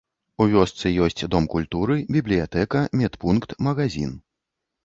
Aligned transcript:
У 0.43 0.45
вёсцы 0.53 0.91
ёсць 1.07 1.23
дом 1.35 1.45
культуры, 1.55 1.99
бібліятэка, 2.17 2.83
медпункт, 3.03 3.49
магазін. 3.69 4.19